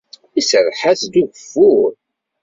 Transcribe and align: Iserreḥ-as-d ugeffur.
Iserreḥ-as-d 0.39 1.13
ugeffur. 1.21 1.91